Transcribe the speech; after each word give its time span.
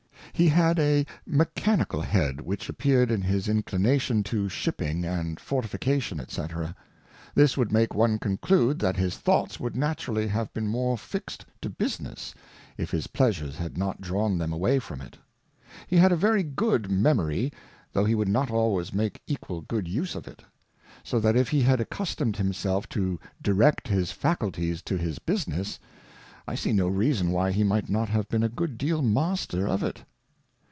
HE 0.33 0.47
had 0.47 0.79
a 0.79 1.05
Mechanical 1.27 2.01
Head, 2.01 2.41
which 2.41 2.67
appeared 2.67 3.11
in 3.11 3.21
his 3.21 3.47
Inclination 3.47 4.23
to 4.23 4.49
Shipping 4.49 5.05
and 5.05 5.39
Fortification, 5.39 6.17
<^c. 6.17 6.73
This 7.35 7.57
would 7.57 7.71
make 7.71 7.93
one 7.93 8.17
conclude, 8.17 8.79
that 8.79 8.95
his 8.95 9.17
Thoughts 9.17 9.59
would 9.59 9.75
naturally 9.75 10.25
have 10.29 10.51
been 10.51 10.67
more 10.67 10.97
fixed 10.97 11.45
to 11.61 11.69
Business, 11.69 12.33
if 12.75 12.89
his 12.89 13.05
Pleasures 13.05 13.57
had 13.57 13.77
not 13.77 14.01
drawn 14.01 14.39
them 14.39 14.51
away 14.51 14.79
from 14.79 14.99
it. 14.99 15.19
He 15.85 15.97
had 15.97 16.11
a 16.11 16.15
very 16.15 16.41
good 16.41 16.89
Memory, 16.89 17.51
though 17.93 18.05
he 18.05 18.15
would 18.15 18.29
not 18.29 18.49
always 18.49 18.93
make 18.95 19.21
equal 19.27 19.61
good 19.61 19.87
Use 19.87 20.15
of 20.15 20.27
it. 20.27 20.43
So 21.03 21.19
that 21.19 21.35
if 21.35 21.49
he 21.49 21.61
had 21.61 21.79
accustomed 21.79 22.37
himself 22.37 22.89
to 22.89 23.19
direct 23.43 23.87
his 23.89 24.11
Faculties 24.11 24.81
to 24.83 24.97
his 24.97 25.19
Business, 25.19 25.77
I 26.47 26.55
see 26.55 26.73
no 26.73 26.87
Reason 26.87 27.29
why 27.29 27.51
he 27.51 27.63
might 27.63 27.89
not 27.89 28.09
have 28.09 28.27
been 28.27 28.43
a 28.43 28.49
good 28.49 28.79
deal 28.79 29.03
Master 29.03 29.67
of 29.67 29.83
it. 29.83 30.03